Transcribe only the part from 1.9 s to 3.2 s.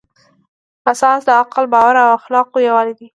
او اخلاقو یووالی دی.